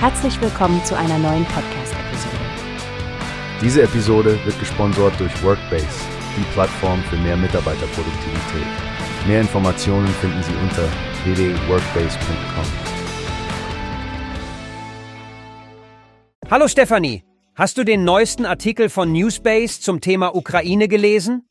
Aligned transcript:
Herzlich 0.00 0.40
willkommen 0.40 0.80
zu 0.84 0.96
einer 0.96 1.18
neuen 1.18 1.44
Podcast-Episode. 1.46 2.36
Diese 3.60 3.82
Episode 3.82 4.38
wird 4.44 4.56
gesponsert 4.60 5.18
durch 5.18 5.42
Workbase, 5.42 6.04
die 6.36 6.44
Plattform 6.52 7.02
für 7.02 7.16
mehr 7.16 7.36
Mitarbeiterproduktivität. 7.36 8.66
Mehr 9.26 9.40
Informationen 9.40 10.06
finden 10.06 10.40
Sie 10.44 10.52
unter 10.62 10.88
www.workbase.com. 11.24 12.64
Hallo 16.48 16.68
Stefanie, 16.68 17.24
hast 17.56 17.76
du 17.76 17.82
den 17.82 18.04
neuesten 18.04 18.46
Artikel 18.46 18.90
von 18.90 19.10
Newsbase 19.10 19.80
zum 19.80 20.00
Thema 20.00 20.36
Ukraine 20.36 20.86
gelesen? 20.86 21.44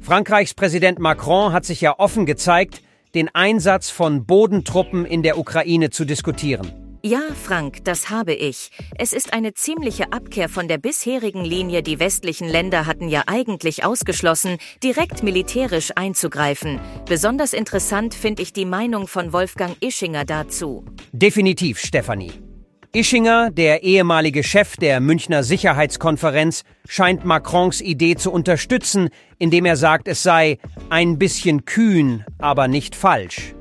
Frankreichs 0.00 0.52
Präsident 0.52 0.98
Macron 0.98 1.54
hat 1.54 1.64
sich 1.64 1.80
ja 1.80 1.98
offen 1.98 2.26
gezeigt, 2.26 2.82
den 3.14 3.34
Einsatz 3.34 3.88
von 3.88 4.26
Bodentruppen 4.26 5.06
in 5.06 5.22
der 5.22 5.38
Ukraine 5.38 5.88
zu 5.88 6.04
diskutieren. 6.04 6.89
Ja, 7.02 7.20
Frank, 7.34 7.82
das 7.84 8.10
habe 8.10 8.34
ich. 8.34 8.70
Es 8.98 9.14
ist 9.14 9.32
eine 9.32 9.54
ziemliche 9.54 10.12
Abkehr 10.12 10.50
von 10.50 10.68
der 10.68 10.76
bisherigen 10.76 11.42
Linie. 11.42 11.82
Die 11.82 11.98
westlichen 11.98 12.46
Länder 12.46 12.84
hatten 12.84 13.08
ja 13.08 13.22
eigentlich 13.26 13.84
ausgeschlossen, 13.84 14.58
direkt 14.82 15.22
militärisch 15.22 15.92
einzugreifen. 15.96 16.78
Besonders 17.08 17.54
interessant 17.54 18.12
finde 18.12 18.42
ich 18.42 18.52
die 18.52 18.66
Meinung 18.66 19.06
von 19.06 19.32
Wolfgang 19.32 19.78
Ischinger 19.80 20.26
dazu. 20.26 20.84
Definitiv, 21.12 21.78
Stefanie. 21.78 22.32
Ischinger, 22.92 23.50
der 23.50 23.82
ehemalige 23.82 24.42
Chef 24.42 24.76
der 24.76 25.00
Münchner 25.00 25.42
Sicherheitskonferenz, 25.42 26.64
scheint 26.86 27.24
Macrons 27.24 27.80
Idee 27.80 28.16
zu 28.16 28.30
unterstützen, 28.30 29.08
indem 29.38 29.64
er 29.64 29.76
sagt, 29.76 30.06
es 30.06 30.22
sei 30.22 30.58
ein 30.90 31.16
bisschen 31.16 31.64
kühn, 31.64 32.26
aber 32.38 32.68
nicht 32.68 32.94
falsch. 32.94 33.54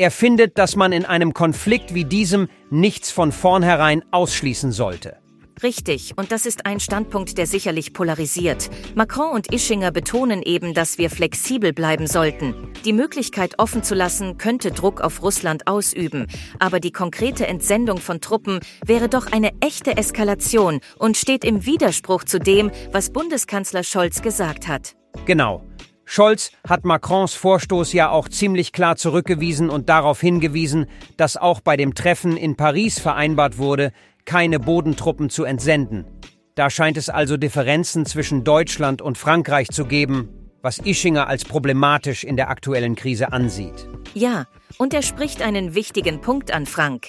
Er 0.00 0.12
findet, 0.12 0.58
dass 0.58 0.76
man 0.76 0.92
in 0.92 1.04
einem 1.04 1.34
Konflikt 1.34 1.92
wie 1.92 2.04
diesem 2.04 2.48
nichts 2.70 3.10
von 3.10 3.32
vornherein 3.32 4.04
ausschließen 4.12 4.70
sollte. 4.70 5.16
Richtig, 5.60 6.12
und 6.16 6.30
das 6.30 6.46
ist 6.46 6.66
ein 6.66 6.78
Standpunkt, 6.78 7.36
der 7.36 7.48
sicherlich 7.48 7.92
polarisiert. 7.92 8.70
Macron 8.94 9.32
und 9.32 9.52
Ischinger 9.52 9.90
betonen 9.90 10.40
eben, 10.42 10.72
dass 10.72 10.98
wir 10.98 11.10
flexibel 11.10 11.72
bleiben 11.72 12.06
sollten. 12.06 12.54
Die 12.84 12.92
Möglichkeit 12.92 13.58
offen 13.58 13.82
zu 13.82 13.96
lassen, 13.96 14.38
könnte 14.38 14.70
Druck 14.70 15.00
auf 15.00 15.20
Russland 15.20 15.66
ausüben, 15.66 16.28
aber 16.60 16.78
die 16.78 16.92
konkrete 16.92 17.48
Entsendung 17.48 17.98
von 17.98 18.20
Truppen 18.20 18.60
wäre 18.86 19.08
doch 19.08 19.26
eine 19.32 19.50
echte 19.58 19.96
Eskalation 19.96 20.78
und 21.00 21.16
steht 21.16 21.44
im 21.44 21.66
Widerspruch 21.66 22.22
zu 22.22 22.38
dem, 22.38 22.70
was 22.92 23.10
Bundeskanzler 23.10 23.82
Scholz 23.82 24.22
gesagt 24.22 24.68
hat. 24.68 24.94
Genau. 25.26 25.67
Scholz 26.10 26.52
hat 26.66 26.86
Macrons 26.86 27.34
Vorstoß 27.34 27.92
ja 27.92 28.08
auch 28.08 28.30
ziemlich 28.30 28.72
klar 28.72 28.96
zurückgewiesen 28.96 29.68
und 29.68 29.90
darauf 29.90 30.22
hingewiesen, 30.22 30.86
dass 31.18 31.36
auch 31.36 31.60
bei 31.60 31.76
dem 31.76 31.94
Treffen 31.94 32.38
in 32.38 32.56
Paris 32.56 32.98
vereinbart 32.98 33.58
wurde, 33.58 33.92
keine 34.24 34.58
Bodentruppen 34.58 35.28
zu 35.28 35.44
entsenden. 35.44 36.06
Da 36.54 36.70
scheint 36.70 36.96
es 36.96 37.10
also 37.10 37.36
Differenzen 37.36 38.06
zwischen 38.06 38.42
Deutschland 38.42 39.02
und 39.02 39.18
Frankreich 39.18 39.68
zu 39.68 39.84
geben, 39.84 40.30
was 40.62 40.78
Ischinger 40.78 41.26
als 41.26 41.44
problematisch 41.44 42.24
in 42.24 42.36
der 42.36 42.48
aktuellen 42.48 42.96
Krise 42.96 43.30
ansieht. 43.34 43.86
Ja, 44.14 44.46
und 44.78 44.94
er 44.94 45.02
spricht 45.02 45.42
einen 45.42 45.74
wichtigen 45.74 46.22
Punkt 46.22 46.52
an, 46.52 46.64
Frank. 46.64 47.08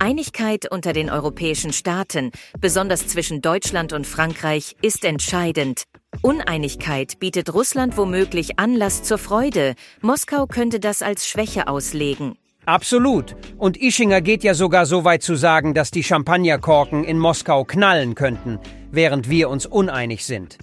Einigkeit 0.00 0.68
unter 0.68 0.92
den 0.92 1.08
europäischen 1.08 1.72
Staaten, 1.72 2.32
besonders 2.60 3.06
zwischen 3.06 3.42
Deutschland 3.42 3.92
und 3.92 4.08
Frankreich, 4.08 4.74
ist 4.82 5.04
entscheidend. 5.04 5.84
Uneinigkeit 6.22 7.18
bietet 7.18 7.54
Russland 7.54 7.96
womöglich 7.96 8.58
Anlass 8.58 9.02
zur 9.02 9.16
Freude. 9.16 9.74
Moskau 10.02 10.46
könnte 10.46 10.78
das 10.78 11.00
als 11.00 11.26
Schwäche 11.26 11.66
auslegen. 11.66 12.36
Absolut. 12.66 13.34
Und 13.56 13.80
Ischinger 13.80 14.20
geht 14.20 14.44
ja 14.44 14.52
sogar 14.52 14.84
so 14.84 15.04
weit 15.04 15.22
zu 15.22 15.34
sagen, 15.34 15.72
dass 15.72 15.90
die 15.90 16.04
Champagnerkorken 16.04 17.04
in 17.04 17.18
Moskau 17.18 17.64
knallen 17.64 18.14
könnten, 18.14 18.58
während 18.90 19.30
wir 19.30 19.48
uns 19.48 19.64
uneinig 19.64 20.26
sind. 20.26 20.58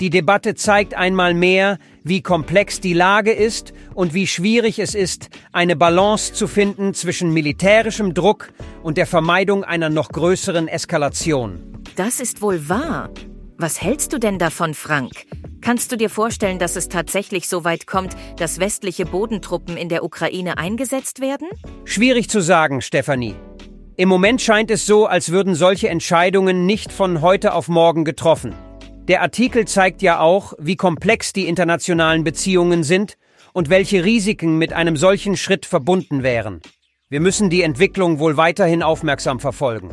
Die 0.00 0.10
Debatte 0.10 0.56
zeigt 0.56 0.94
einmal 0.94 1.34
mehr, 1.34 1.78
wie 2.02 2.20
komplex 2.20 2.80
die 2.80 2.92
Lage 2.92 3.30
ist 3.30 3.72
und 3.94 4.12
wie 4.12 4.26
schwierig 4.26 4.80
es 4.80 4.96
ist, 4.96 5.30
eine 5.52 5.76
Balance 5.76 6.32
zu 6.32 6.48
finden 6.48 6.94
zwischen 6.94 7.32
militärischem 7.32 8.12
Druck 8.12 8.52
und 8.82 8.98
der 8.98 9.06
Vermeidung 9.06 9.62
einer 9.62 9.88
noch 9.88 10.08
größeren 10.08 10.66
Eskalation. 10.66 11.62
Das 11.94 12.18
ist 12.18 12.42
wohl 12.42 12.68
wahr. 12.68 13.10
Was 13.58 13.80
hältst 13.80 14.12
du 14.12 14.18
denn 14.18 14.38
davon, 14.38 14.74
Frank? 14.74 15.12
Kannst 15.62 15.90
du 15.90 15.96
dir 15.96 16.10
vorstellen, 16.10 16.58
dass 16.58 16.76
es 16.76 16.88
tatsächlich 16.88 17.48
so 17.48 17.64
weit 17.64 17.86
kommt, 17.86 18.14
dass 18.36 18.60
westliche 18.60 19.06
Bodentruppen 19.06 19.78
in 19.78 19.88
der 19.88 20.04
Ukraine 20.04 20.58
eingesetzt 20.58 21.22
werden? 21.22 21.48
Schwierig 21.86 22.28
zu 22.28 22.42
sagen, 22.42 22.82
Stefanie. 22.82 23.34
Im 23.96 24.10
Moment 24.10 24.42
scheint 24.42 24.70
es 24.70 24.84
so, 24.84 25.06
als 25.06 25.32
würden 25.32 25.54
solche 25.54 25.88
Entscheidungen 25.88 26.66
nicht 26.66 26.92
von 26.92 27.22
heute 27.22 27.54
auf 27.54 27.68
morgen 27.68 28.04
getroffen. 28.04 28.54
Der 29.08 29.22
Artikel 29.22 29.66
zeigt 29.66 30.02
ja 30.02 30.20
auch, 30.20 30.52
wie 30.58 30.76
komplex 30.76 31.32
die 31.32 31.48
internationalen 31.48 32.24
Beziehungen 32.24 32.84
sind 32.84 33.16
und 33.54 33.70
welche 33.70 34.04
Risiken 34.04 34.58
mit 34.58 34.74
einem 34.74 34.98
solchen 34.98 35.34
Schritt 35.34 35.64
verbunden 35.64 36.22
wären. 36.22 36.60
Wir 37.08 37.20
müssen 37.20 37.48
die 37.48 37.62
Entwicklung 37.62 38.18
wohl 38.18 38.36
weiterhin 38.36 38.82
aufmerksam 38.82 39.40
verfolgen 39.40 39.92